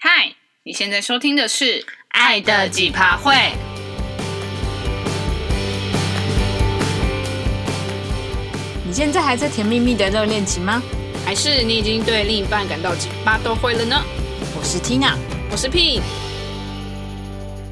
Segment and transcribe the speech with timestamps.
[0.00, 0.32] 嗨，
[0.62, 1.64] 你现在收听的是
[2.10, 3.32] 《爱的几趴会》。
[8.86, 10.80] 你现在还在甜蜜蜜的热恋期吗？
[11.26, 14.00] 还是你已经对另一半感到几趴都会了呢？
[14.56, 15.16] 我是 Tina，
[15.50, 16.00] 我是 P，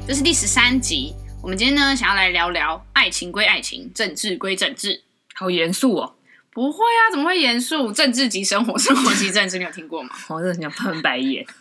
[0.05, 1.15] 这是第十三集。
[1.41, 5.03] 我们今天呢，想要来聊聊爱情归爱情，政治归政治。
[5.33, 6.15] 好严肃哦。
[6.51, 7.93] 不会啊，怎么会严肃？
[7.93, 10.09] 政治即生活，生活即政治，你有听过吗？
[10.27, 11.45] 我真的想翻白眼。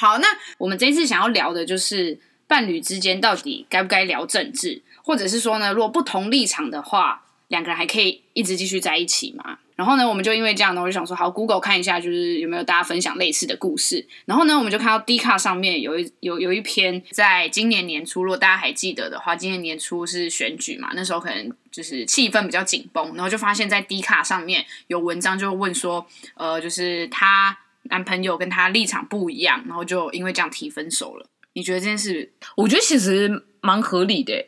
[0.00, 9.58] 好，那我们这一次想要聊的就是伴侣之间到底该不该聊政治，或者是说呢，如果不同立场的话，两个人还可以一直继续在一起吗？
[9.76, 14.06] 然后呢，我们就因为这样呢，我就想说，好，Google 看一下，就是有没有大家分享类似的故事。
[14.24, 31.26] 然后呢，我们就看到 D 卡上面有一有有一篇，在今年年初，如果大家还记得的话，今年年初是选举嘛，那时候可能就是气氛比较紧绷，然后就发现，在 D 卡上面有文章就问说，呃，就是他男朋友跟他立场不一样，然后就因为这样提分手了。
[31.54, 32.32] 你觉得这件事？
[32.56, 34.44] 我觉得其实蛮合理的。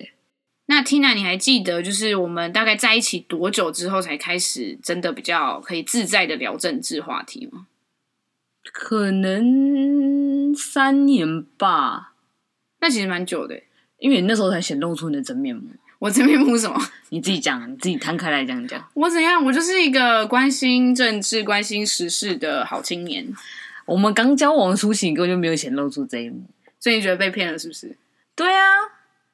[0.66, 7.66] 那 Tina，你还记得就是我们大概在一起多久之后才开始真的比较可以自在的聊政治话题吗？
[8.72, 12.14] 可能三年吧。
[12.80, 13.60] 那其实蛮久的，
[13.98, 15.68] 因为你那时候才显露出你的真面目。
[16.02, 16.76] 我真面不是什么？
[17.10, 18.84] 你自己讲，你自己摊开来讲讲。
[18.94, 19.44] 我怎样？
[19.44, 23.32] 我就是一个关心政治、关心时事的好青年。
[23.86, 26.42] 我们刚交往初期，根本就没有显露出这一幕，
[26.80, 27.96] 所以你觉得被骗了是不是？
[28.34, 28.66] 对啊。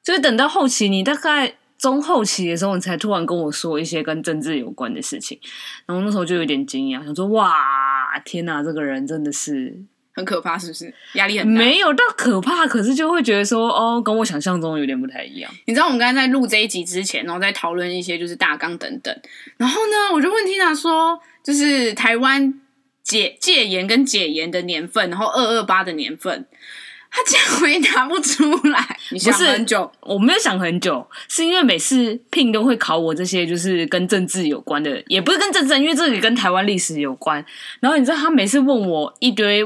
[0.03, 5.39] 就是等到后期，你大概中后期的时候，你才突然跟我说一些跟政治有关的事情，
[5.87, 7.51] 然后那时候就有点惊讶，想说：“哇，
[8.23, 9.75] 天哪，这个人真的是
[10.19, 10.93] 很可怕，是不是？
[11.13, 11.59] 压力很大？
[11.59, 15.51] 没有到可怕，可是就会觉得说，哦，跟我想象中有点不太一样。
[15.65, 19.17] 你知道我们刚才在录这一集之前，然后在讨论一些就是大纲等等，
[19.57, 22.53] 然后呢，我就问 Tina 说，就是台湾
[23.01, 26.45] 解戒严跟解严的年份，然后二二八的年份。”
[27.11, 37.43] 他竟然回答不出来，你想很久，我没有想很久，是因为每次聘都会考我这些就是跟政治有关的，也不是跟政治，因为这里跟台湾历史有关。
[37.79, 39.63] 然后你知道他每次问我一堆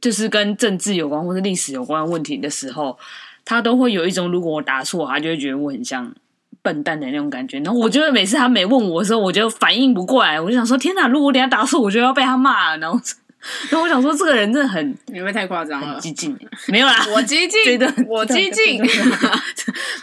[0.00, 2.98] 就是跟政治有关或者历史有关的问题的时候，
[3.44, 6.14] 他都会有一种如果我答错，他就会觉得我很像
[6.62, 7.58] 笨蛋的那种感觉。
[7.60, 13.00] 然后我觉得每次他没问我的时候，我就反应不过来，我就想说天哪，如果我等下答错，我就要被他骂了，然后。
[13.70, 16.36] 那我想说，这个人真的很，你会太夸张了，激进。
[16.66, 18.82] 没有啦， 我激进， 我激进，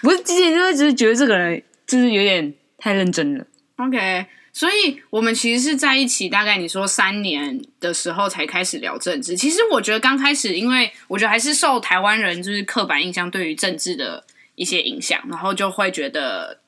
[0.02, 3.46] 不是激进，就是只是觉得这个人就是有点太认真了。
[3.76, 9.36] OK，所以我们其实是在一起大概你说三年的时候才开始聊政治。
[9.36, 14.24] 其实我觉得刚开始，因为我觉得还是受台湾人就是刻板印象对于政治的
[14.56, 16.62] 一些影响，然后就会觉得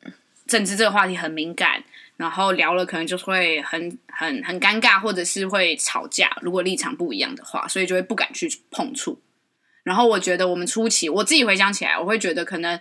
[0.46, 1.82] 政治这个话题很敏感。
[2.18, 6.36] 然后聊了，可能就会很很很尴尬，或者是会吵架。
[6.42, 9.22] 如果立场不一样的话，所以就会不敢去碰触。
[9.84, 12.78] 然后我觉得我们初期，我自己回想起来，我会觉得可能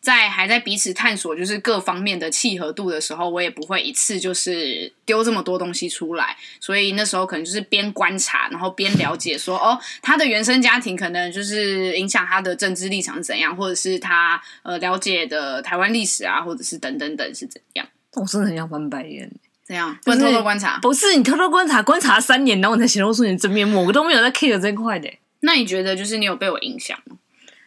[0.00, 6.36] 在还在彼此探索就是各方面的契合度的时候，我也不会一次就是丢这么多东西出来。
[6.58, 17.86] 所以那时候可能就是边观察，然后边了解说，哦，他的原生家庭可能就是影响他的政治立场是怎样，或者是他呃了解的台湾历史啊，或者是等等等是怎样。
[18.14, 19.30] 我真的很想翻白眼，
[19.62, 19.94] 怎样？
[20.02, 20.78] 不能偷偷观察？
[20.80, 25.10] 不是你偷偷观察，观察三年，然后我才显露出你的真面目，我都没有在 care 这块的。
[25.40, 27.16] 那你觉得，就是你有被我影响吗？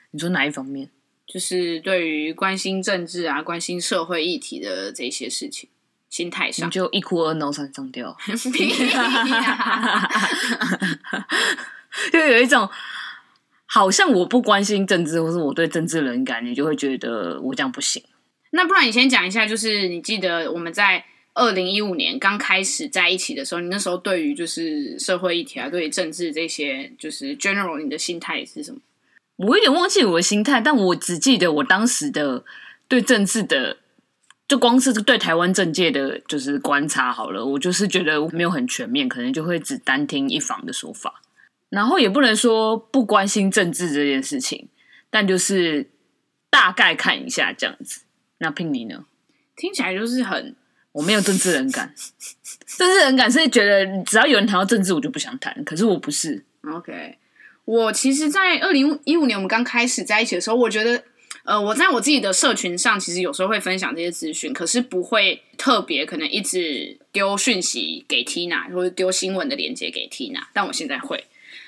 [0.09, 0.89] 你说哪一方面？
[1.25, 5.69] 就是对于关心政治啊、关心社会议题的这些事情，
[6.09, 8.15] 心态上，你就一哭二闹三上吊，
[12.11, 12.69] 就有一种
[13.65, 18.03] 好像我不关心政治，或是我对政治冷感，你就会觉得我这样不行。
[18.51, 21.03] 那不然你先讲一下，就是你记得我们在
[21.33, 28.79] 二零一五年刚开始在一起的时候，你那时候对于就是社会议题啊，对于政治这些，就是 general 你的心态是什么？
[29.35, 32.43] 我有点忘记我的心态，但我只记得我当时的
[32.87, 33.77] 对政治的，
[34.47, 41.21] 就光是对台湾政界的就是观察好了，我就是觉得没有很全面，可能就会只单听一方的说法，
[41.69, 44.69] 然后也不能说不关心政治这件事情，
[45.09, 45.89] 但就是
[46.49, 48.01] 大概看一下这样子。
[48.37, 49.05] 那聘你呢？
[49.55, 50.55] 听起来就是很，
[50.91, 51.93] 我没有政治人感，
[52.65, 55.63] 政治人感是觉得只要有人谈到政治，我就不想谈。
[55.63, 56.43] 可是我不是。
[56.71, 57.17] OK，
[57.65, 61.01] 我其实，在二零一五年我们刚开始在一起的时候，我觉得，
[61.45, 70.41] 呃，我在我自己的社群上，其实有时候会分享这些资讯，可是不会特别可能一直丢讯息给 Tina，或者丢新闻的链接给 Tina。
[70.51, 71.23] 但我现在会，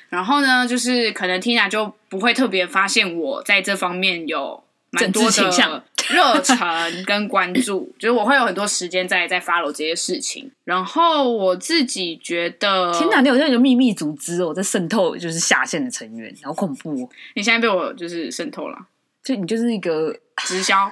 [0.09, 4.64] 然后呢，就是可能 Tina 就不会特别发现我在这方面有
[4.95, 5.83] 蛮多的。
[6.07, 10.51] 热忱跟关注，就是我会有很多时间在在 follow 这些事情。
[10.63, 17.09] 然后我自己觉得，天哪，你好像一个秘密组织哦，在渗透就是下线的成员，好恐怖哦！
[17.33, 18.77] 你现在被我就是渗透了，
[19.23, 20.15] 就你就是一个
[20.45, 20.91] 直销，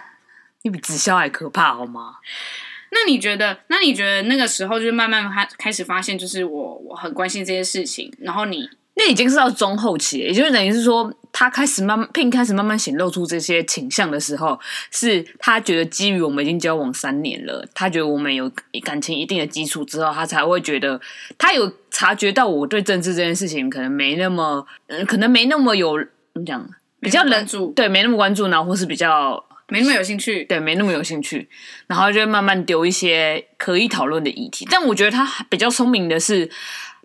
[0.64, 2.16] 你比直销还可怕好吗？
[2.90, 3.60] 那你觉得？
[3.68, 8.68] 那你觉得那个时候就是慢慢开开始发现，就是我我很关心这些事情，然后你。
[8.96, 14.58] 那已经是到中后期，也就是等于是说，他开始慢慢，Pin 开始慢慢显露出这些倾向的时候，
[14.92, 18.50] 是他觉得基于我们已经交往三年了，他觉得我们有
[18.84, 21.02] 感情一定的基础之后，他才会觉得
[21.40, 25.98] 他有察觉到我对政治这件事情可能没那么，嗯，可能没那么有
[26.34, 26.70] 怎么讲，
[27.00, 31.50] 比较关注，对，没那么关注，然后或是比较没那么有兴趣，对，没那么有兴趣，
[31.88, 34.68] 然后就会慢慢丢一些可以讨论的议题。
[34.70, 36.52] 但我觉得他比较聪明的是。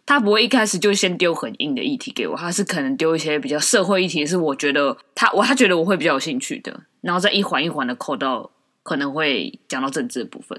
[0.08, 8.50] 他不会一开始就先丢很硬的议题给我，他是可能丢一些比较社会议题，是我觉得他我他觉得我会比较有兴趣的，然后再一环一环的扣到
[8.82, 10.58] 可能会讲到政治的部分，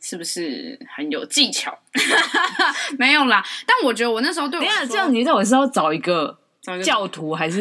[0.00, 1.78] 是不是很有技巧？
[2.98, 6.36] 没有啦，但我觉得我那时候对我，等下这样你知道我是要找一个
[6.82, 7.58] 教徒还是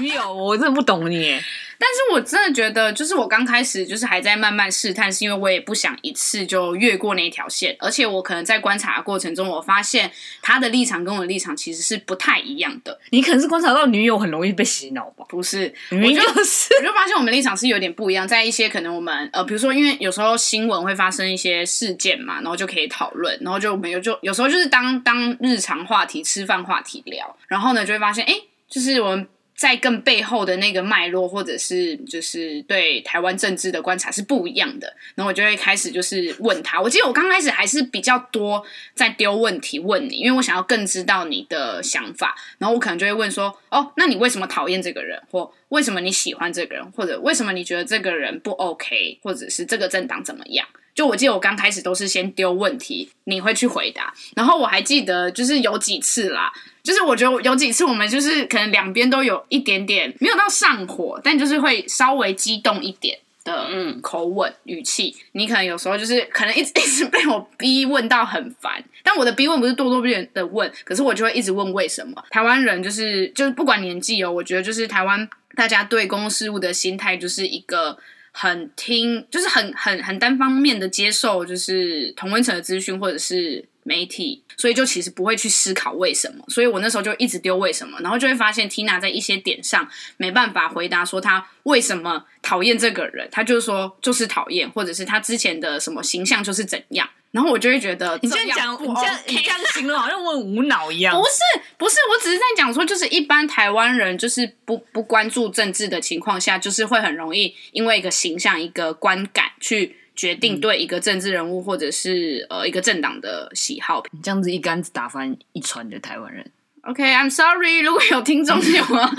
[0.00, 0.32] 女友？
[0.32, 1.38] 我真的不懂你。
[1.78, 10.10] 但是我真的觉得，就是我刚开始就是还在慢慢试探，是因为我也不想一次就越过那条线，而且我可能在观察的过程中，我发现
[10.40, 12.98] 他的立场跟我的立场其实是不太一样的。
[13.10, 15.26] 你可能是观察到女友很容易被洗脑吧？
[15.28, 28.32] 不是，明明就是，我就发现我们立场是有点不一样，在一些可能我们呃，比如说因为有时候新闻会发生一些事件嘛，然后就可以讨论，然后就没有就有时候就是当当日常话题、吃饭话题聊，然后呢就会发现，哎，
[28.68, 29.26] 就是我们。
[29.56, 36.78] 在更背后的那个脉络，或者是就是对台湾政治的观察是不一样的，然后我就会开始就是问他。
[36.78, 38.62] 我记得我刚开始还是比较多
[38.94, 42.36] 在丢问题问你，因为我想要更知道你的想法。
[42.58, 45.18] 然后我可能就会问说：“哦，那你为什么讨厌这个人？
[45.30, 46.92] 或为什么你喜欢这个人？
[46.92, 49.18] 或者为什么你觉得这个人不 OK？
[49.22, 54.12] 或者是这个政党怎么样？”就我记得我刚开始都是先丢问题，你会去回答。
[54.34, 56.50] 然后我还记得就是有几次啦。
[56.82, 65.14] 就是我觉得有几次我们就是可能两边都有一点点没有到上火，但就是会稍微激动一点的嗯口吻语气。
[65.32, 72.24] 你可能有时候就是可能一直 一直被我逼问到很烦，但我的逼问不是咄咄逼人的问，可是我就会一直问为什么。
[72.30, 77.98] 台湾人就是就是不管年纪哦，我觉得就是台湾大家对公共事务的心态就是一个
[78.38, 83.64] 很听，就是很很很单方面的接受，就是同温层的资讯或者是。
[83.86, 109.96] 媒体，所以就其实不会去思考为什么，所以我那时候就一直丢为什么，然后就会发现 Tina 在一些点上没办法回答，说他为什么讨厌这个人，他就是说就是讨厌，或者是他之前的什么形象就是怎样，然后我就会觉得你这样讲，你这样你这样形容好像我很无脑一样，不是不是，我只是在讲说，就是一般台湾人就是不不关注政治的情况下，就是会很容易因为一个形象一个观感去。
[110.16, 116.50] 决定对一个政治人物或者是呃一个政党的喜好，你这样子一竿子打翻一船的台湾人。
[116.82, 119.12] OK，I'm sorry，如果有听众有啊？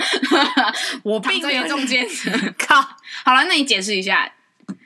[1.04, 2.06] 我并没有中间。
[2.58, 2.80] 靠，
[3.24, 4.32] 好了，那你解释一下。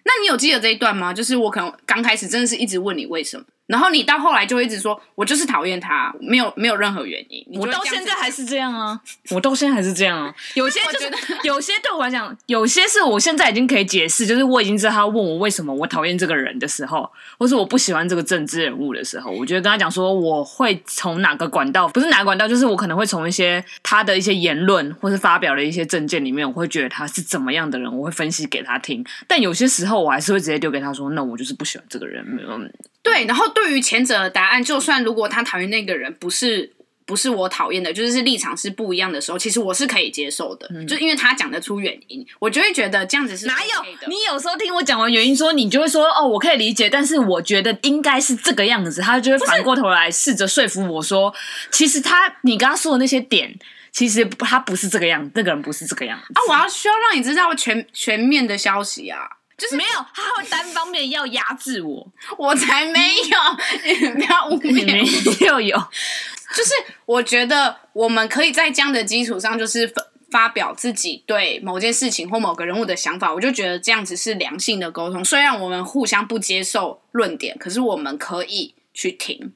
[0.04, 1.14] 那你有记得这一段吗？
[1.14, 3.44] 就是我可能刚开始真的是一直问你为什么。
[3.66, 7.46] 然后你到后来就会一直说，我就是讨厌他，没有没有任何原因。
[7.58, 9.00] 我到现在还是这样啊，
[9.30, 10.34] 我到现在还是这样啊。
[10.54, 11.10] 有些就是
[11.44, 29.02] 有些对我来讲，有些是我现在已经可以解释，就是我已经知道他问我为什么我讨厌这个人的时候，或是我不喜欢这个政治人物的时候，我觉得跟他讲说，我会从哪个管道，不是哪个管道，就是我可能会从一些他的一些言论或是发表的一些政见里面，我会觉得他是怎么样的人，我会分析给他听。
[29.26, 32.48] 但有些时候我还是会直接丢给他说，那我就是不喜欢这个人，没有。
[33.02, 36.72] 对，然后对于前者的答案，就算如果他讨厌那个人不是
[37.04, 44.08] 不是我讨厌的，就是立场是不一样的时候，其实我是可以接受的，嗯、就因为他讲得出原因，我就会觉得这样子是、OK、哪有？
[44.08, 51.34] 你有时候听我讲完原因，说你就会说哦，我可以理解，但是我觉得应该是这个样子，他就会反过头来试着说服我说，
[51.72, 53.52] 其实他你刚刚说的那些点，
[53.90, 56.40] 其实他不是这个样子，那个人不是这个样子啊！
[56.48, 59.18] 我要需要让你知道全全面的消息啊。
[59.56, 64.84] 就是没有，他会单方面要压制我， 我才没有， 不要污蔑，
[65.40, 65.76] 没有有，
[66.56, 66.70] 就是
[67.06, 75.22] 我觉得我们可以在这样的基础上，就是发发表自己对某件事情或某个人物的想法，我就觉得这样子是良性的沟通。
[75.24, 79.52] 虽然我们互相不接受论点，可是我们可以去听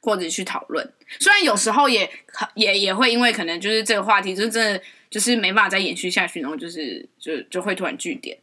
[0.00, 0.90] 或者去讨论。
[1.20, 2.10] 虽然有时候也
[2.54, 8.38] 也也会因为可能就是这个话题就真的就是没办法再延续下去，然后就是就就会突然据点。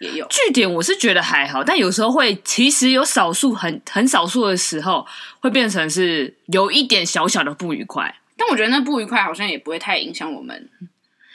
[0.00, 5.06] 也有据点，我是觉得还好，但有时候会，其实有少数很很少数的时候，
[5.40, 8.16] 会变成是有一点小小的不愉快。
[8.36, 10.68] 但我觉得那不愉快好像也不会太影响我们。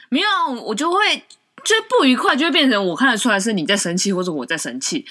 [0.09, 1.17] 没有，我就会
[1.63, 5.05] 就不愉快就会变成我看得出来是你在生气，或者我在生气，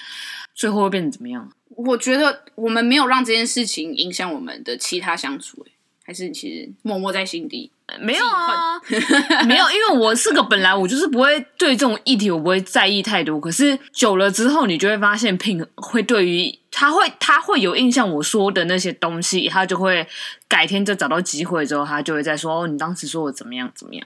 [0.53, 1.49] 最后会变成怎么样？
[1.69, 5.71] 我觉得我们没有让这件事情影响我们的其他相处，哎，
[6.07, 7.69] 还是其实默默在心底。
[8.01, 8.77] 没有啊，
[9.47, 20.05] 没有，因为我是个本来我就是不会对这种议题我不会在意太多，可是久了之后，你就会发现，Pin 会对于他会他会有印象我说的那些东西，他就会
[20.49, 24.05] 改天就找到机会之后，他就会再说哦，你当时说我怎么样怎么样，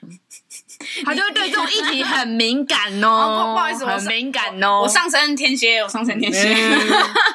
[1.03, 6.55] 他 就会对这种议题很敏感哦，哦不好意思，很敏感哦，我上升天蝎，我上升天蝎，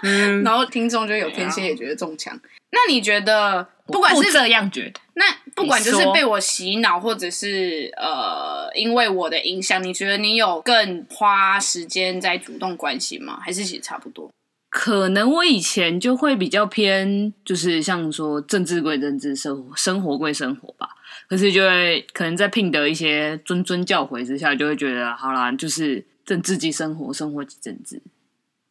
[0.05, 3.69] 嗯、 然后听众就有天蝎也觉得中枪，嗯、那你觉得？
[3.87, 13.39] 不管是这样觉得，那不管就是被我洗脑，或者是呃，因为我的影响，你觉得你有更花时间在主动关心吗？
[13.41, 14.29] 还是其实差不多？
[14.69, 20.89] 可能我以前就会比较偏，就是像说政治归政治，生活生活归生活吧。
[21.29, 28.03] 可是就会可能在 Pin 的一些谆谆教诲之下，就会觉得好啦，就是政治即生活，生活即政治，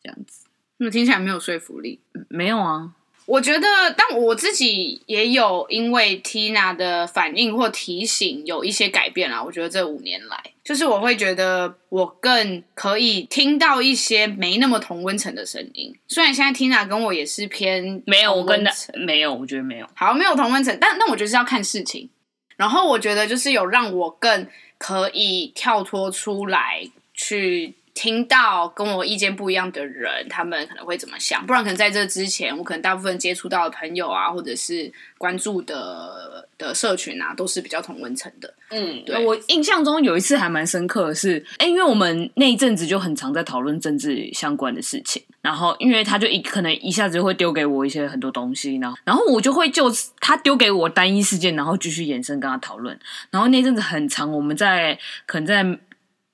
[0.04, 0.46] 这样子。
[0.80, 2.02] 那听起来没有说服力。
[2.28, 2.92] 没有啊。
[3.26, 3.68] 我觉得，
[3.98, 9.42] 但我自己也有因为 Tina 的反应或提醒有一些改变啦。
[9.42, 15.96] 我觉得这五年来，就是我会觉得我更可以听到一些没那么同温层的声音。
[16.08, 19.88] 虽然现在 Tina 跟我也是偏没有，我跟他没有，我觉得没有。
[19.96, 22.10] 好，没有同温层，但但我觉得是要看事情。
[22.58, 27.74] 然后我觉得就是有让我更可以跳脱出来去。
[27.96, 31.44] 听到跟我意见不一样的人，他们可能会怎么想？
[31.48, 38.54] 不然可能在这之前，我可能大部分接触到的朋友啊，或者是关注的的社群啊，都是比较同温层的。
[38.70, 39.26] 嗯，对。
[39.26, 53.00] 我印象中有一次还蛮深刻的是，哎，因为我们那一阵子就很常在讨论政治相关的事情，然后因为他就一可能一下子就会丢给我一些很多东西，然后然后我就会就他丢给我单一事件，然后继续延伸跟他讨论。
[53.32, 55.80] 然后那阵子很长，我们在可能在。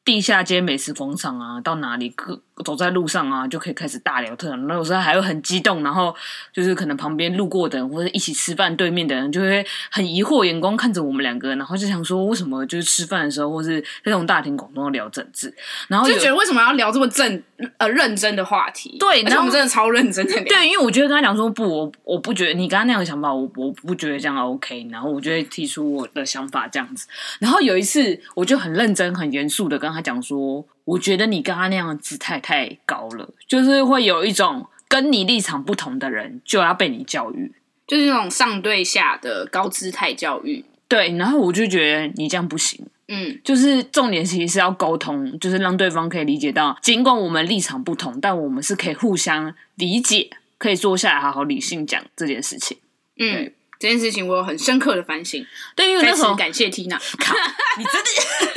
[0.04, 4.58] 地下街美食广场啊，到哪里各走在路上啊，就可以开始大聊特聊。
[4.58, 6.16] 那有时候还会很激动，然后
[6.54, 15.54] 就是可能旁边路过的人或者一起吃饭对面的人，就会很疑惑眼光看着我们两个，然后就想说，为什么就是吃饭的时候，或是那种大庭广众聊政治，
[15.88, 17.42] 然后就觉得为什么要聊这么正
[17.78, 18.98] 呃认真的话题？
[19.00, 20.44] 对，然后我们真的超认真的聊。
[20.44, 24.88] 对，因为我觉得跟他讲说不，我我不觉得你刚刚那样的想法，我我不觉得这样 OK。
[24.92, 27.08] 然后我就会提出我的想法这样子。
[27.40, 30.66] 然后有一次，我就很认真、很严肃的跟他讲说。
[30.92, 37.50] 我觉得你刚刚那样的姿态太高了，就是会有一种跟你立场不同的人就要被你教育，
[37.88, 40.66] 就是那种上对下的高姿态教育。
[40.90, 42.86] 对，然后我就觉得你这样不行。
[43.08, 52.78] 嗯，就是重点其实是要沟通，就是让对方可以理解到，尽管我们立场不同，但我们是可以互相理解，可以坐下来好好理性讲这件事情。
[53.18, 53.54] 嗯。
[53.82, 55.44] 这件事情我有很深刻的反省，
[55.76, 57.36] 对，因为那时候感谢 Tina， 靠，
[57.80, 58.10] 你真的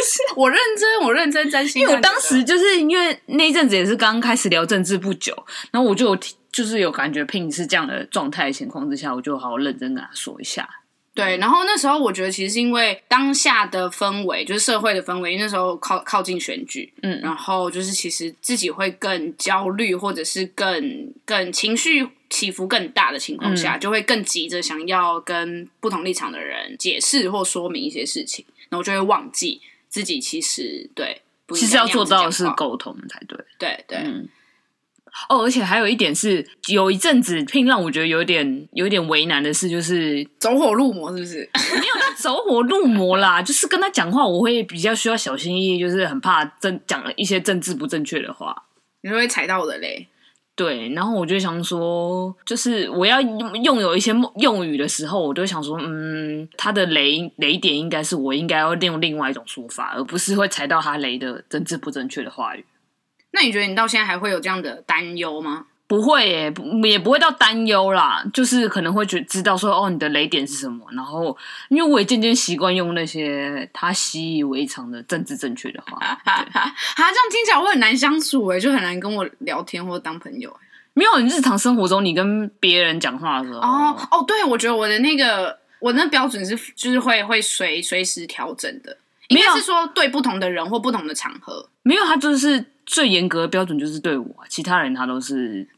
[0.05, 1.81] 是 我认真，我认真真心。
[1.81, 5.35] 因为我当时就是因为那一阵子也是刚开始聊政治不久，
[5.71, 6.19] 然后我就有
[6.53, 10.69] 就是有感觉 Pin 是这样的状态的情况之下，我就好好认真跟他说一下。
[11.15, 22.09] 对，然后那时候我觉得其实是因为当下的氛围，就是社会的氛围，因为那时候靠靠近选举，嗯，然后就是其实自己会更焦虑，或者是更更情绪。
[22.31, 33.39] 起伏更大的情况下，嗯、就会更急着想要跟不同立场的人解释或说明一些事情，然后就会忘记自己其实对，其实要做到的是沟通才对。
[33.57, 34.29] 对对，嗯。
[35.29, 41.49] 哦，而且还有一点是，有一阵子 Pin 让我觉得有点有点为难的事，就是 走火入魔，是不是？
[41.79, 48.65] 没有他走火入魔啦，就是跟他讲话，我会比较需要小心翼翼，就是很怕政讲了一些政治不正确的话，
[49.03, 50.09] 你会踩到我的雷。
[50.57, 62.65] 对，然后我就想说，就是我要用有一些用语的时候，我就想说，嗯，他的雷雷点应该是我应该要用另外一种说法，而不是会踩到他雷的政治不正确的话语。
[63.35, 65.67] 那你觉得你到现在还会有这样的担忧吗？
[65.87, 70.87] 不会耶，也不会到担忧啦，就是可能会觉知道说，哦，你的雷点是什么。
[70.93, 71.37] 然后，
[71.69, 75.99] 因为我也渐渐习惯用那些他习以为常的政治正确的话。
[76.25, 80.57] 哈，这样听起来我很难相处诶，就很难跟我聊天或当朋友。
[80.95, 88.97] 没有，你日常生活中你跟别人讲话的时候，哦哦，对，我觉得我的那个我那标准是就是会会随随时调整的，
[89.29, 95.69] 应该是说对不同的人或不同的场合，没有，他就是最严格的标准就是对我，其他人他都是。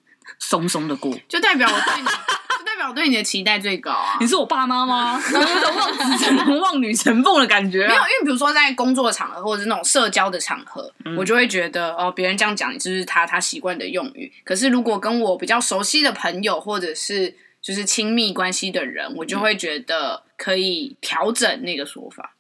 [0.41, 4.19] 松松的过，就代表我对你，就代表我对你的期待最高啊！
[4.21, 5.23] 你是我爸妈吗？
[5.33, 7.89] 有一种望子成龙、望女成凤的感觉、啊。
[7.89, 14.31] 没有，因为比如说在工作场合或者是那种社交的场合，嗯、我就会觉得哦，别人这样讲，就是他他习惯的用语。
[14.45, 17.33] 可是如果跟我比较熟悉的朋友或者是
[17.63, 22.36] 就是亲密关系的人，我就会觉得可以调整那个说法。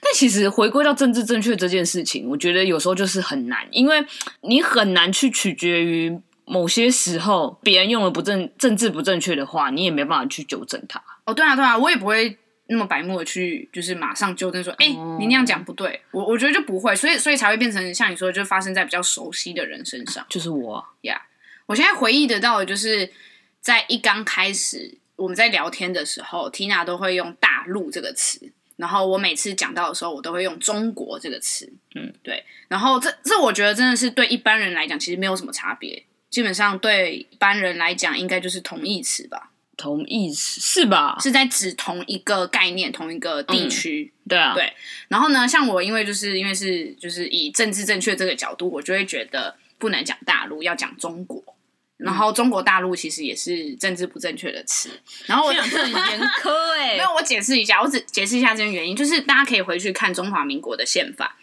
[0.00, 4.04] 但其实回归到政治正确这件事情，我觉得有时候就是很难，因为
[4.42, 11.02] 你很难去取决于某些时候别人用了不正政治不正确的话，你也没办法去纠正他。
[11.24, 12.36] 哦，对啊，对啊，我也不会
[12.66, 16.00] 那么白目的去，就是马上纠正说，哎、哦，你那样讲不对。
[16.10, 20.26] 我我觉得就不会，所以所以才会变成像你说的，就发生在比较熟悉的人身上。
[20.28, 21.20] 就是我呀，yeah,
[21.66, 23.10] 我现在回忆得到的就是
[23.60, 28.52] 在一刚开始我们在聊天的时候，Tina 都会用“大陆”这个词。
[28.80, 32.42] 然后我每次讲到的时候，我都会用“中国”这个词，嗯，对。
[32.66, 36.02] 然后这这我觉得真的是对一般人来讲，其实没有什么差别。
[36.30, 39.50] 基本上对一般人来讲，应该就是同义词吧？
[39.76, 41.16] 同义词是吧？
[41.20, 44.12] 是在指同一个概念、同一个地区。
[44.24, 44.72] 嗯、对啊，对。
[45.08, 51.42] 然后呢，像我，因为就是因为是就是以政治正确这个角度，我就会觉得不能讲大陆，要讲中国。
[52.02, 54.90] 然后中国大陆其实也是政治不正确的词，
[55.26, 61.36] 然后我很严苛 哎、欸，没有我解释一下，我只解释一下这个原因，就是大家可以回去看中华民国的宪法。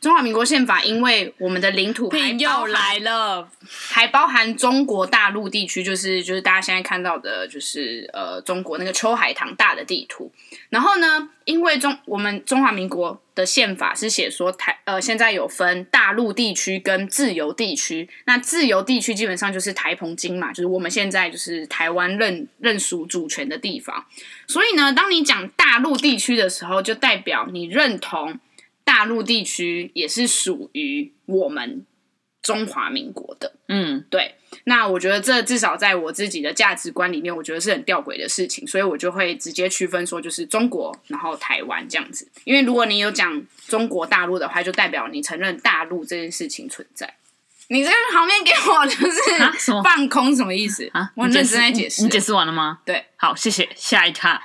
[0.00, 3.48] 中华民国宪法，因为我们的领土还又来了，
[3.88, 10.30] 还包含中国大陆地区，就是就是大家现在看到的，就是呃中国那个秋海棠大的地图。
[10.68, 24.04] 然后呢，因为中我们中华民国的宪法是写说台呃现在有分大陆地区跟自由地区，那自由地区基本上就是台澎金嘛，就是我们现在就是台湾认认属主权的地方。
[24.46, 28.38] 所以呢，当你讲大陆地区的时候，就代表你认同。
[28.96, 31.84] 大陆地区也是属于我们
[32.40, 34.36] 中华民国的，嗯，对。
[34.64, 42.26] 那我觉得这至少在我自己的价值观里面，我觉得是很吊诡的事情，所以我就会直接区分说，就是中国，然后台湾这样子。
[42.44, 47.16] 因为如果你有讲中国大陆的话，就代表你承认大陆这件事情存在。
[47.68, 49.20] 你这个旁边给我就是
[49.84, 51.12] 放空什么意思啊？
[51.16, 52.78] 我认真在解释，你解释完了吗？
[52.86, 53.68] 对，好，谢谢。
[53.76, 54.42] 下一趴。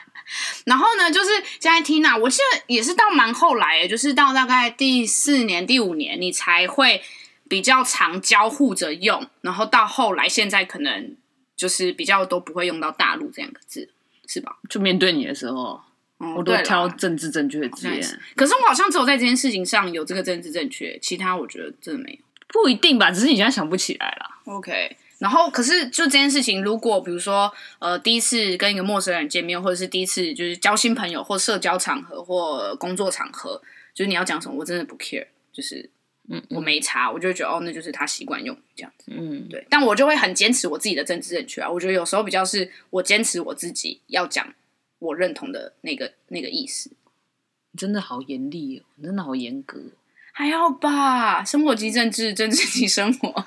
[0.66, 7.02] 然后呢，就是现在 Tina，我记得也是到蛮后来，就是到大概第四年、第五年，你才会
[7.50, 9.28] 比较常交互着用。
[9.42, 11.16] 然后到后来，现在可能
[11.56, 13.90] 就是比较都不会用到“大陆”这两个字，
[14.28, 14.58] 是吧？
[14.70, 15.82] 就面对你的时候，
[16.20, 18.02] 嗯、我都挑政治正确的字眼。
[18.36, 22.20] 可是我好像只有在这件事情上有这个政治正确，其他我觉得真的没有。
[22.48, 24.30] 不一定吧，只是你现在想不起来了。
[24.46, 24.98] OK。
[25.22, 33.62] 然后，可是就这件事情，如果比如说，呃，第一次跟一个陌生人见面，或者是第一次就是交新朋友，或社交场合，或工作场合，
[33.94, 35.88] 就是你要讲什么，我真的不 care，就是，
[36.28, 39.64] 嗯，我没查，我就会觉得，哦，那就是他习惯用这样子，嗯，对。
[39.70, 44.52] 但我就会很坚持我自己的政治正确啊，我觉得有时候比较是我坚持我自己要讲
[44.98, 46.90] 我认同的那个那个意思。
[47.78, 49.80] 真的好严厉哦，真的好严格。
[50.34, 53.46] 还好吧，生活即政治，政治即生活。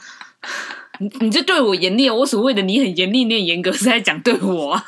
[0.98, 4.82] 你你这对我严厉，我所谓的你很严厉、你很严格是在讲对我啊。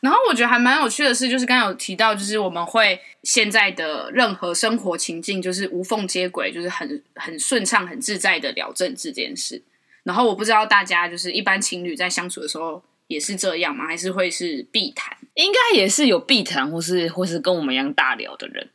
[0.00, 9.62] 然后我觉得还蛮有趣的是，就是刚刚有提到，就是我们会现在的任何生活情境，就是无缝接轨，就是很很顺畅、很自在的聊政治这件事。
[10.04, 13.86] 然后我不知道大家就是一般情侣在相处的时候也是这样吗？
[13.86, 15.14] 还是会是避谈？
[15.34, 18.70] 应该也是有避谈，或是或是跟我们一样大聊的人。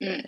[0.00, 0.24] 嗯。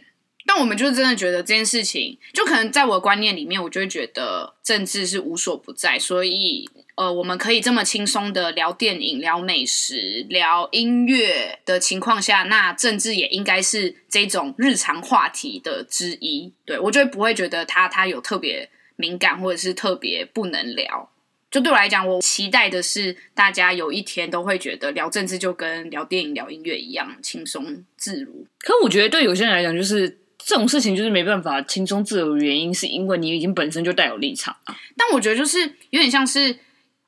[0.47, 16.53] 但我们就真的觉得这件事情，就可能在我的观念里面，我就会觉得政治是无所不在，所以呃，我们可以这么轻松的聊电影、聊美食、聊音乐的情况下，那政治也应该是这种日常话题的之一。
[16.67, 21.11] 对，我就不会觉得他他有特别敏感，或者是特别不能聊。
[21.51, 28.47] 就对我来讲，我期待的是大家有一天都会觉得聊政治就跟聊电影、聊音乐一样轻松自如。
[28.61, 30.19] 可我觉得对有些人来讲，就是。
[30.47, 34.77] 这种事情就是没办法轻松自由的原因，是因为你已经本身就带有立场啊。
[34.97, 36.59] 但我觉得就是有点像是，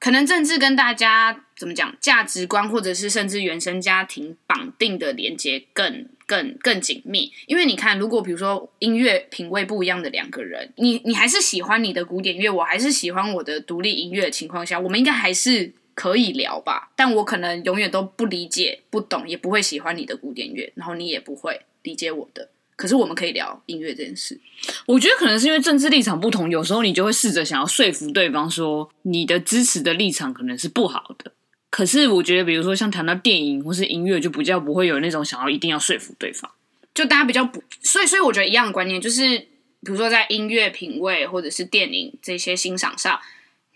[0.01, 7.31] 可能政治跟大家怎么讲，价值观或者是甚至原生家庭绑定的连接更更更紧密。
[7.47, 16.91] 因为你看，如果比如说音乐品味不一样的两个人，你你还是喜欢你的古典乐，我还是喜欢我的独立音乐的情况下，我们应该还是可以聊吧。
[16.97, 22.49] 但我可能永远都不理解、不懂，也不会喜欢你的古典乐，然后你也不会理解我的。
[22.77, 24.39] 可是我们可以聊音乐这件事，
[24.85, 31.33] 我觉得可能是因为政治立场不同，有时候你就会试着想要说服对方说你的支持的立场可能是不好的。
[31.71, 36.51] 可是我觉得，比如说像谈到电影或是音乐，就比较不会有那种想要一定要说服对方，
[36.95, 39.47] 就大家比较不，所以所以我觉得一样的观念就是，比
[39.87, 43.19] 如说在音乐品味或者是电影这些欣赏上。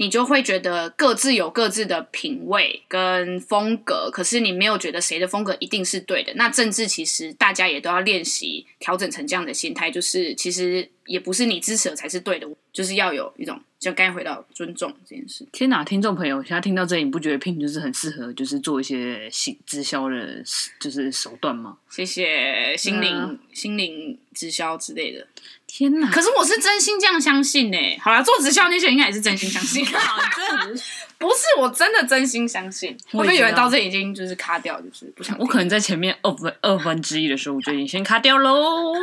[0.00, 6.32] 你就会觉得各自有各自的品味跟风格，可是你没有觉得谁的风格一定是对的。
[6.36, 13.60] 那政治其实大家也都要练习调整成这样的心态，就是其实也不是你支持的才是对的，就是要有一种。
[13.80, 15.42] 就该回到尊重这件事。
[15.52, 20.42] 天哪，听众朋友，现在听到这里，你不觉得 Pin 就是很适合，就是做一些行直销的，
[20.78, 21.78] 就是手段吗？
[21.88, 25.26] 谢谢心灵、嗯、心灵直销之类的。
[25.66, 26.10] 天哪！
[26.10, 27.78] 可是我是真心这样相信呢。
[28.02, 29.82] 好啦，做直销那些人应该也是真心相信。
[31.16, 32.94] 不是，我真的真心相信。
[33.12, 35.34] 我觉得有人到这已经就是卡掉，就是不想。
[35.38, 38.92] 我可能在前面二分二分之一的时候，我就已经先卡掉喽。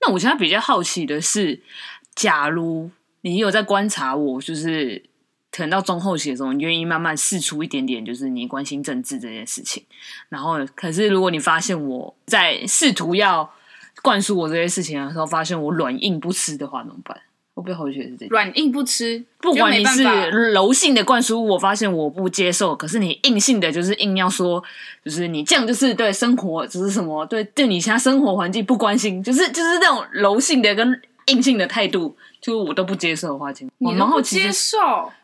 [0.00, 1.60] 那我现在比较好奇的是。
[2.16, 2.90] 假如
[3.22, 5.02] 你有在观察我，就是
[5.50, 9.82] 可能到中后期的时候，你愿意慢慢试出一点点，就是你关心政治这件事情。
[10.28, 13.48] 然后，可是如果你发现我在试图要
[14.02, 17.18] 灌输我这些事情的时候，发现我软硬不吃的话，怎么办？
[17.60, 20.02] 我不好奇是这样软硬不吃，不管你是
[20.52, 22.74] 柔性的灌输，我发现我不接受。
[22.74, 24.62] 可是你硬性的，就是硬要说，
[25.04, 31.00] 就是你这样就是对生活，就是什么对对你其他生活环境不关心，就是就是那种柔性的跟。
[31.26, 34.78] 硬性的态度，就我都不接受的话，其实我蛮好奇，接受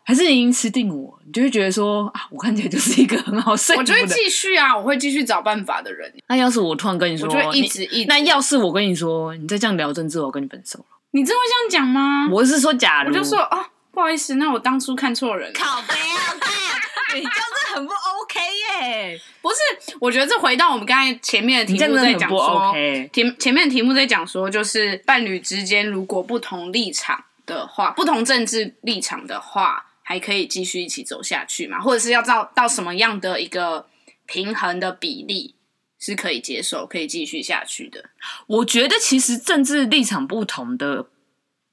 [0.05, 1.19] 还是你已经吃定我？
[1.27, 6.13] 你就会觉得说啊，我看起来就是一个很好睡，我就会继续啊，我会继续找办法的人。
[6.29, 8.09] 那要是我突然跟你说，我就会一直一直。
[8.09, 12.29] 那要是我跟你说，你再这样聊政治，我跟你分手了，你真会这样讲吗？
[12.31, 15.59] 我是说假的，我就说哦，不好意思，那我当初看错人了。
[15.59, 16.37] 靠北啊！
[17.17, 19.19] 你就是很不 OK 耶。
[19.41, 22.71] 不是，我觉得这回到我们刚才前面的题目在讲说，
[23.11, 31.81] 前前面的题目在讲说，就是伴侣之间如果不同立场的话，不同政治立场的话，还可以继续一起走下去吗？
[31.81, 33.87] 或者是要到到什么样的一个
[34.27, 35.55] 平衡的比例
[36.07, 38.05] 是可以接受、可以继续下去的？
[38.47, 41.07] 我觉得其实政治立场不同的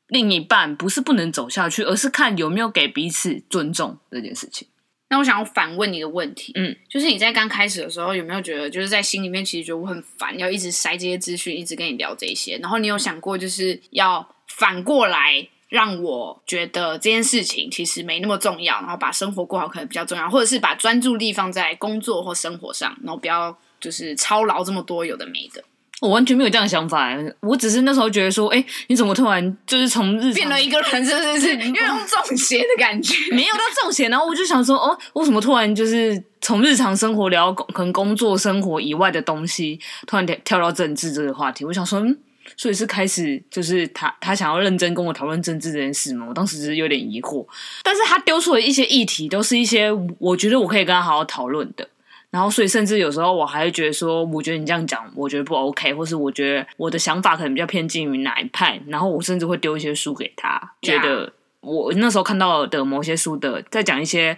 [0.08, 4.68] 另一半不是不能走下去，而是看有没有给彼此尊重这件事情。
[5.10, 25.62] 那我想要反问你一个问题，嗯，就是你在刚开始的时候有没有觉得，就是在心里面其实觉得我很烦，要一直塞这些资讯，一直跟你聊这些，然后你有想过就是要反过来让我觉得这件事情其实没那么重要，然后把生活过好可能比较重要，或者是把专注力放在工作或生活上，然后不要就是操劳这么多有的没的。
[26.00, 31.54] 我完全没有这样的想法，我只是那时候觉得说，哎、欸，你怎么突然就是从日变了一个人，是不是？
[31.66, 41.64] 因为用中邪的感觉，没有到中邪，然后我就想说，哦，为什么突然就是从日常生活聊可能工作生活以外的东西，突然跳到政治这个话题？
[41.64, 42.18] 我想说，嗯，
[42.58, 46.26] 所以是开始就是他他想要认真跟我讨论政治这件事吗？
[46.28, 47.46] 我当时只是有点疑惑，
[47.82, 51.88] 但是他丢出的一些议题，都是一些我觉得我可以跟他好好讨论的。
[52.34, 58.82] 然后，所以甚至有时候我还会觉得说，我觉得你这样讲，我觉得不 OK，或是我觉得我的想法可能比较偏近于哪一派。
[58.88, 64.36] 然后我甚至会丢一些书给他.觉得我那时候看到的某些书的，在讲一些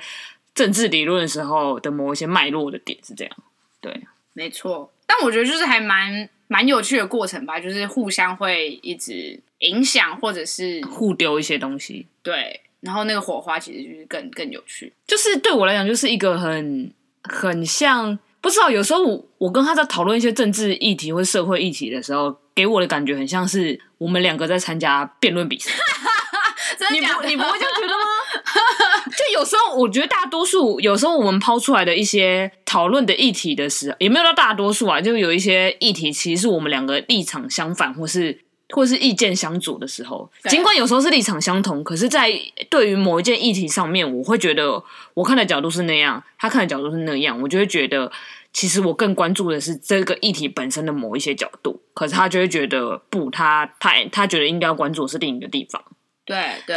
[0.54, 3.34] 政治理论的时候的某一些脉络的点是这样。
[3.80, 4.02] 对，
[4.34, 4.92] 没错。
[5.08, 12.06] 但我觉得就是还蛮蛮有趣的过程吧，就是互相会一直影响，或者是互丢一些东西。
[12.22, 14.92] 对，然后那个火花其实就是更更有趣。
[15.08, 16.92] 就是对我来讲，就是一个很。
[17.28, 25.72] 很像，不知道有时候我我跟他在讨论一些政治议题或社会议题的时候，给我的感觉很像是我们两个在参加辩论比赛。
[26.78, 27.28] 真的假的？
[27.28, 28.04] 你不你不会这样觉得吗？
[29.06, 38.45] 就有时候我觉得大多数，有时候我们抛出来的一些讨论的议题的时候，也没有到大多数啊，就有一些议题其实是我们两个立场相反，或是。
[38.70, 42.32] 或是意见相左的时候，尽管有时候是立场相同，可是，在
[42.70, 48.12] 对于某一件议题上面，我会觉得我看的角度是那样，他看的角度是那样，我就会觉得，
[48.52, 55.82] 其实我更关注的是这个议题本身的某一些角度，可是他就会觉得不，他他他觉得应该要关注的是另一个地方。
[56.26, 56.76] 对对，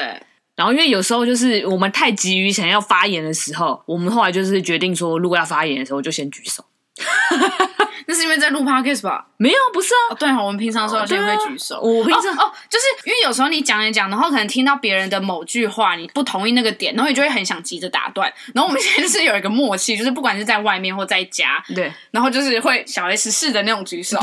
[0.57, 6.65] 然后因为有时候就是我们太急于想要发言的时候，我们后来就是决定说，如果要发言的时候，就先举手。
[8.09, 9.27] 那是因为在录 podcast 吧？
[9.37, 10.15] 没有，不是啊。
[10.15, 11.79] 哦、对，我们平常的时候就会举手。
[11.79, 18.33] 我平常哦，哦，就是因为有时候你讲一讲，然后可能听到别人的某句话，你不同意那个点，然后你就会很想急着打断。
[18.55, 24.19] 然后我们现在就是有一个默契，就是不管是在外面或在家，对，然后就是会小 S 式的那种举手。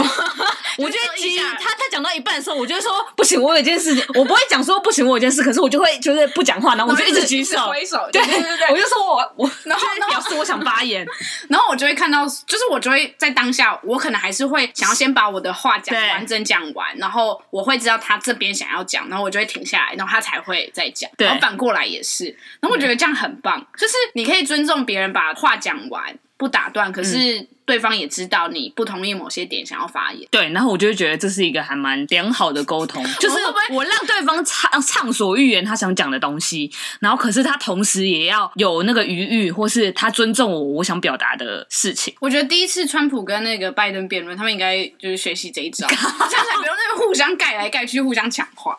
[0.78, 11.06] 我觉得急，他他讲到一半的时候，我就会说不行，我有一件事情，我不会讲说不行，我有一件事，可是我就会就是不讲话，然后我就一直举手挥手，对对对对，我就说我我，然后表示我想发言，
[11.48, 22.26] 然后我就会看到，就是我就会在当下，我可能还是会想要先把我的话讲完整讲完，然后我会知道他这边想要讲，然后我就会停下来，然后他才会再讲，然后反过来也是，
[22.60, 26.18] 然后我觉得这样很棒，就是你可以尊重别人把话讲完。
[26.38, 30.28] 不打断，可是对方也知道你不同意某些点，想要发言。
[30.30, 33.38] 对，然后我就会觉得这是一个还蛮良好的沟通， 就是
[33.72, 42.14] 我让对方畅畅所欲言他想讲的东西，然后可是他同时也要有那个余裕，或是他尊重我我想表达的事情。
[42.20, 48.78] 我觉得第一次川普跟那个拜登辩论，他们应该就是学习这一招， 这样才不用那边互相盖来盖去，互相抢话。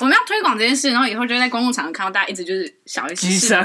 [0.00, 3.64] 我们要推广这件事，然后以后就在公共场合看到大家一直就是小一些。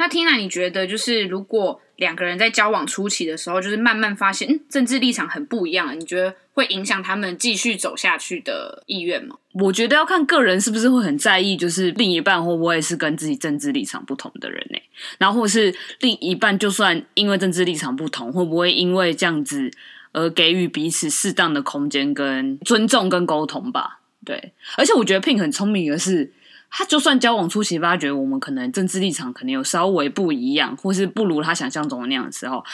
[0.00, 9.36] 那 Tina，你觉得就是如果两个人在交往初期的时候，就是慢慢发现，嗯，政治立场很不一样，你觉得会影响他们继续走下去的意愿吗？
[9.52, 14.78] 我觉得要看个人是不是会很在意，就是另一半会不会是跟自己政治立场不同的人呢？
[15.18, 19.70] 然后或是另一半就算因为政治立场不同，会不会因为这样子
[20.12, 24.00] 而给予彼此适当的空间跟尊重跟沟通吧？
[24.24, 26.32] 对，而且我觉得 Pin 很聪明的是。
[26.70, 32.64] 他就算交往初期发觉我们可能政治立场可能有稍微不一样，或是不如他想象中的那样的时候，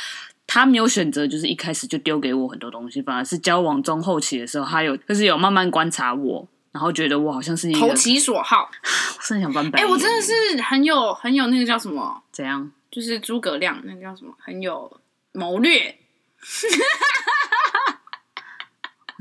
[0.47, 8.71] 他没有选择就是一开始就丢给我很多东西，反而是交往中后期的时候，他有就是有慢慢观察我，然后觉得我好像是一个投其所好。
[8.83, 9.81] 我是很想翻白。
[9.81, 12.23] 哎、欸，我真的是很有很有那个叫什么？
[12.31, 12.71] 怎样？
[12.91, 14.33] 就是诸葛亮那个叫什么？
[14.39, 15.01] 很有
[15.33, 15.99] 谋略。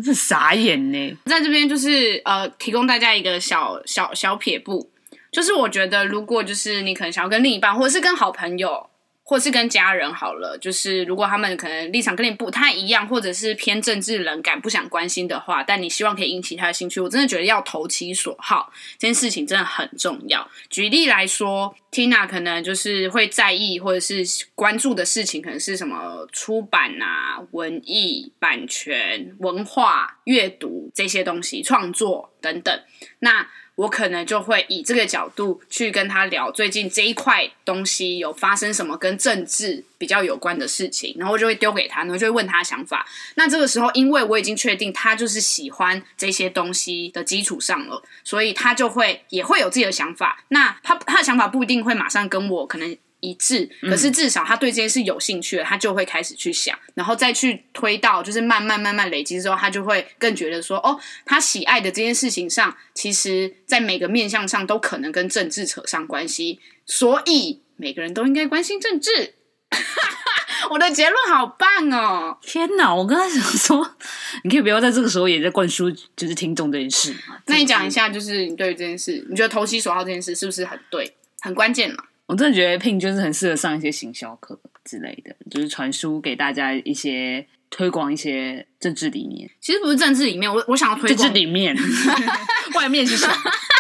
[0.03, 4.91] 是傻眼呢，在这边就是呃，提供大家一个小小小撇步，
[5.31, 8.89] 就是我觉得如果就是你可能想要跟另一半，或者是跟好朋友。
[9.27, 20.47] 或是跟家人好了，就是如果他们可能立场跟你不太一样，或者是偏政治冷感，不想关心的话，但你希望可以引起他的兴趣，我真的觉得要投其所好，这件事情真的很重要。
[20.69, 32.79] 举例来说，Tina 可能就是会在意或者是关注的事情，可能是什么出版啊、文艺、版权、文化、阅读这些东西、创作等等。
[33.19, 43.05] 那我可能就会以这个角度去跟他聊最近这一块东西有发生什么跟政治比较有关的事情，然后就会丢给他，然后就会问他想法。
[43.35, 50.43] 那这个时候，因为我已经确定他就是喜欢这些东西的基础上了，所以他就会也会有自己的想法。
[50.49, 52.97] 那他他的想法不一定会马上跟我可能。
[53.25, 69.33] 一致，可是至少他对这件事有兴趣了，他就会开始去想，然后再去推到，就是慢慢慢慢累积之后，他就会更觉得说，哦，他喜爱的这件事情上，其实在每个面向上都可能跟政治扯上关系，所以每个人都应该关心政治。
[70.71, 72.37] 我的结论好棒哦！
[72.41, 73.95] 天哪，我刚才想说，
[74.43, 77.13] 你可以不要在这个时候也在灌输，就是听众这件事？
[77.45, 82.05] 那你讲一下，就是你对于这件事，你觉得投其所好这件事是不是很对、很关键嘛？
[82.27, 89.49] 我真的觉得 Pin 就是很适合上一些行销课之类的，就是传输给大家一些推广一些政治理念。
[89.61, 91.75] 其实不是政治理念，我我想要推广政治里面，
[92.75, 93.33] 外面是什么？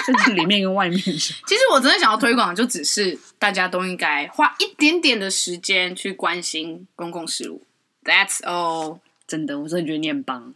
[0.05, 1.39] 政治里面跟外面是什么？
[1.47, 7.63] 其实我真的想要推广，就只是大家都应该花一点点的时间去关心公共事务。
[8.03, 8.99] That's all。
[9.27, 10.53] 真的，我真的觉得你很棒。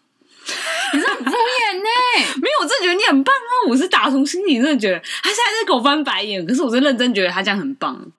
[0.93, 1.89] 你是很敷衍呢？
[2.41, 3.51] 没有，我真的觉得你很棒啊！
[3.69, 8.11] 我是打从心里真的觉得，他现在在给我翻白眼，可是我是认真觉得他这样很棒。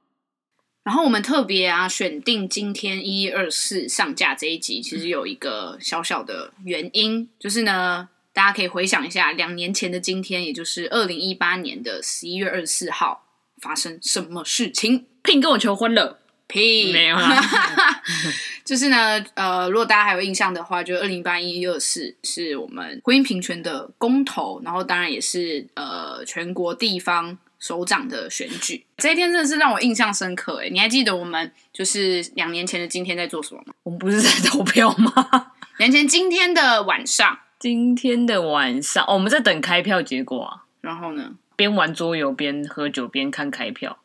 [0.83, 13.25] 然后我们特别啊，选定今天一一二四上架这一集，其实有一个小小的原因，就是呢，大家可以回想一下，两年前的今天，也就是二零一八年的十一月二十四号，
[13.61, 16.19] 发生什么事情？Pin 跟我求婚了。
[16.49, 17.41] 屁没有啦，
[18.65, 28.85] 就是呢，呃，如果大家还有印象的话，就二零八一二四是我们婚姻平权的公投，然后当然也是呃全国地方首长的选举。
[28.99, 33.75] 这一天真的是让我印象深刻诶，你还记得我们就是两年前的今天在做什么吗？
[33.83, 35.13] 我们不是在投票吗？
[35.79, 40.65] 两年前今天的晚上，今天的晚上，哦，我们在等开票结果啊。
[40.83, 43.99] 然后呢，边玩桌游边喝酒边看开票。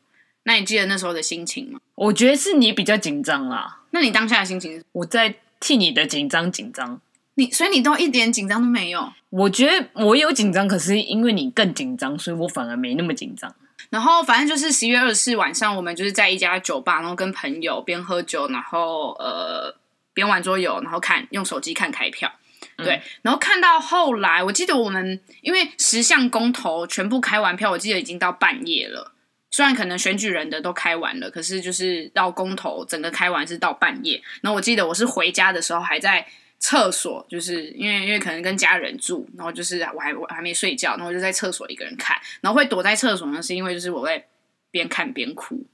[0.43, 1.79] 那你记得那时候的心情吗？
[1.95, 3.79] 我觉得是你比较紧张啦。
[3.95, 4.83] 那你当下的心情？
[4.91, 6.99] 我在替你的紧张紧张。
[7.35, 9.13] 你所以你都一点紧张都没有？
[9.29, 13.55] 我觉得我有紧张，可是因为你更紧张，所以我反而没那么紧张。
[13.89, 19.73] 然后反正就是十一月二十四晚上，我们就是在一家酒吧，然后跟朋友边喝酒，然后呃
[20.13, 22.29] 边玩桌游，然后看用手机看开票。
[22.75, 29.13] 对，然后看到后来，我记得我们因为十项公投全部开完票，我记得已经到半夜了。
[29.55, 34.21] 虽然可能选举人的都开完了，可是就是到公投整个开完是到半夜。
[34.41, 36.27] 然后我记得我是回家的时候还在
[36.59, 44.25] 厕所，就是因为因为可能跟家人住，然后就是我还我还没睡觉，然后我就在厕所一个人看，然后会躲在厕所呢，是因为就是我会
[44.71, 45.65] 边看边哭。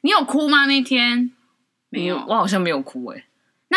[0.00, 0.64] 你有哭吗？
[0.64, 1.30] 那天
[1.90, 3.24] 没有，我好像没有哭诶、欸。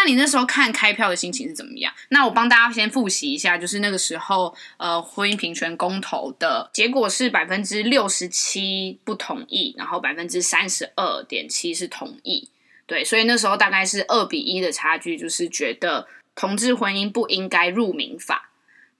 [0.03, 1.93] 那你那时候看开票的心情是怎么样？
[2.09, 12.49] 那我帮大家先复习一下，就是那个时候，呃，婚姻平权公投的结果是百分之六十七不同意，然后百分之三十二点七是同意。
[12.87, 18.49] 对，所以那时候大概是二比一的差距，就是觉得同志婚姻不应该入民法。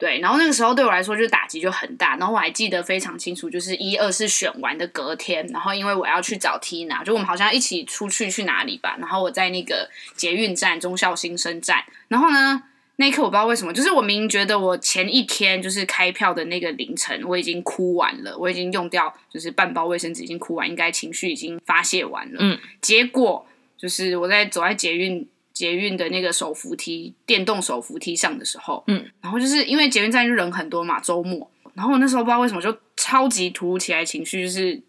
[0.02, 12.64] 对，然后那个时候对我来说就打击就很大，然后我还记得非常清楚，就是一二是选完的隔天，然后因为我要去找 Tina，就我们好像一起出去去哪里吧，然后我在那个捷运站中孝新生站，然后呢，
[12.96, 23.46] 那一刻我不知道为什么，就是我明明觉得我前一天就是开票的那个凌晨我已经哭完了，我已经用掉就是半包卫生纸已经哭完，应该情绪已经发泄完了，嗯，结果
[23.78, 25.28] 就是我在走在捷运。
[25.54, 34.82] 捷运的那个手扶梯，电动手扶梯上的时候，嗯，然后就是因为捷运站就人很多嘛，周末，然后我那时候不知道为什么就超级突如其来情绪，就是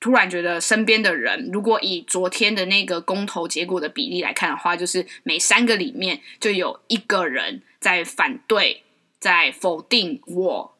[0.00, 8.82] 突然觉得身边的人，如果以昨天的那个公投结果的比例来看的话，就是每三个里面就有一个人在反对，
[9.18, 10.76] 在否定我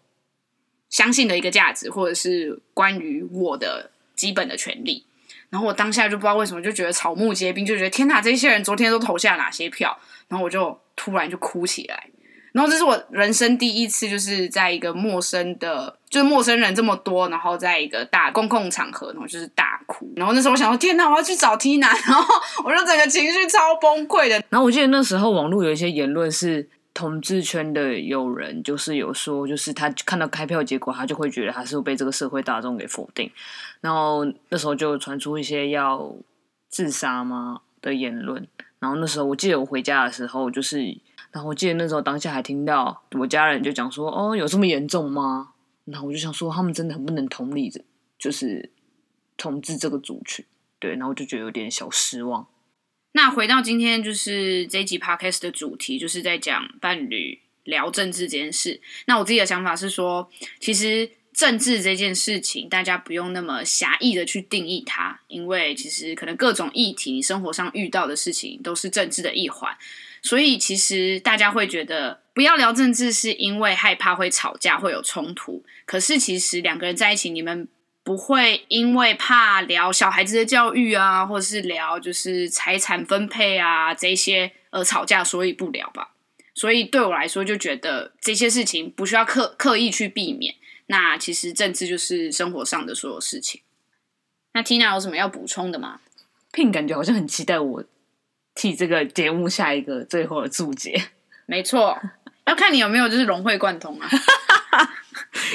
[0.89, 5.05] 相信的一个价值，或者是关于我的基本的权利。
[5.51, 9.97] 然后我当下就不知道为什么就觉得草木皆兵，就觉得天哪，这些人昨天都投下哪些票？
[10.29, 12.09] 然后我就突然就哭起来。
[12.53, 20.11] 然后这是我人生第一次，就是在一个陌生的，就是陌生人这么多，然后在一个大公共场合，然后就是大哭。
[20.17, 22.25] 然后那时候我想说，天哪，我要去找 Tina，然后
[22.65, 24.43] 我就整个情绪超崩溃的。
[24.49, 26.69] 然后我记得那时候网络有一些言论是。
[26.99, 33.31] 同志圈的有人就是有说，就是他看到开票结果，他就会觉得他是被这个社会大众给否定，
[33.81, 36.13] 然后那时候就传出一些要
[36.69, 38.45] 自杀吗的言论。
[38.81, 40.83] 然后那时候我记得我回家的时候，就是，
[41.31, 45.51] 然后我记得那时候当下还听到我家人就讲说：“哦，有这么严重吗？”
[45.87, 47.81] 然后我就想说，他们真的很不能同理着，
[48.19, 48.73] 就是
[49.37, 50.45] 同志这个族群，
[50.81, 52.45] 对，然后我就觉得有点小失望。
[53.13, 58.81] 那回到今天，就是这一集 podcast 的主题，就是在讲伴侣聊政治这件事。
[59.07, 69.77] 那我自己的想法是说，其实政治这件事情，大家不用那么狭义的去定义它，因为其实可能各种议题，生活上遇到的事情，都是政治的一环。
[70.23, 75.65] 所以其实大家会觉得不要聊政治，是因为害怕会吵架，会有冲突。
[75.87, 77.67] 可是其实两个人在一起，你们。
[78.09, 86.15] 不会因为怕聊小孩子的教育啊，或者是聊就是财产分配啊这些而吵架，所以不聊吧。
[86.55, 90.55] 所以对我来说，就觉得这些事情不需要刻刻意去避免。
[90.87, 93.61] 那其实政治就是生活上的所有事情。
[94.55, 96.01] 那 Tina 有什么要补充的吗
[96.51, 97.85] ？Pin 感觉好像很期待我
[98.55, 101.11] 替这个节目下一个最后的注解。
[101.45, 102.01] 没错，
[102.47, 104.09] 要看你有没有就是融会贯通啊。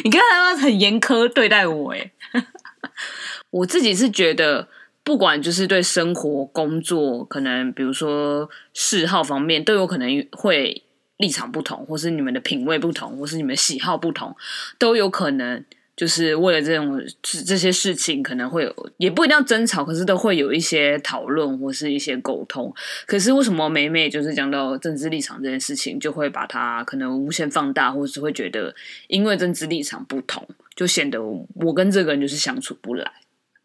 [0.04, 2.12] 你看他很严苛对待我，诶
[3.50, 4.68] 我自己是觉得，
[5.04, 10.84] 不管就是对生活、工作，可能比如说嗜好方面，都有可能会
[11.18, 14.36] 立场不同，或是你们的品味不同，或是你们喜好不同，
[14.78, 15.64] 都有可能。
[15.96, 22.74] 就是为了这种这些事情，可能会有，也不一定要争吵，可是都会有一些讨论或是一些沟通。
[23.06, 28.74] 可是为什么每每就是讲到政治立场这件事情，就会把它可能无限放大，或是会觉得
[29.08, 33.12] 因为政治立场不同，就显得我跟这个人就是相处不来。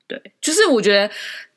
[0.06, 1.10] 对，就是我觉得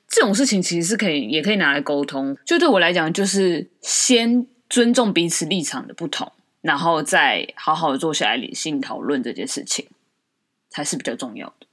[0.08, 2.38] 这种事情其实是可以，也可以拿来沟通。
[2.46, 6.32] 就对我来讲，就是先尊重彼此立场的不同，
[6.62, 9.86] 然后再好好的坐下来理性讨论这件事情。
[10.72, 11.68] 才是比较重要的。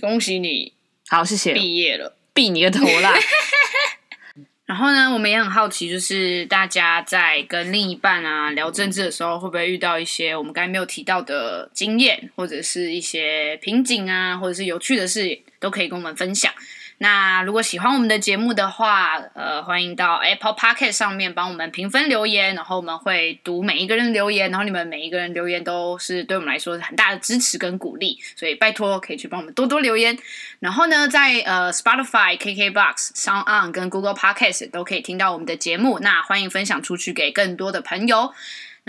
[0.00, 0.72] 恭喜你，
[1.08, 1.54] 好，谢谢。
[1.54, 3.14] 毕业了，毕你个头啦！
[4.66, 16.52] 然后呢，我们也很好奇，就是大家在跟另一半啊聊政治的时候，会不会遇到一些我们刚才没有提到的经验，或者是一些瓶颈啊，或者是有趣的事，都可以跟我们分享。
[17.02, 30.18] 那如果喜欢我们的节目的话，呃，欢迎到 Apple Podcast 上面帮我们评分留言，然后我们会读每一个人留言，然后你们每一个人留言都是对我们来说很大的支持跟鼓励，所以拜托可以去帮我们多多留言。
[30.58, 38.34] 然后呢，在呃 Spotify、KKBox、Sound On 跟 Google Podcast 都可以听到我们的节目，那欢迎分享出去给更多的朋友。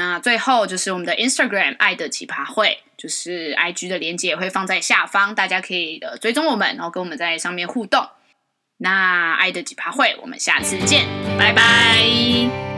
[0.04, 8.10] 那最后就是我们的 Instagram 爱的奇葩会，就是 IG 的链接也会放在下方，大家可以呃追踪我们，然后跟我们在上面互动。
[8.78, 11.06] 那爱的奇葩会，我们下次见，
[11.38, 12.71] 拜拜。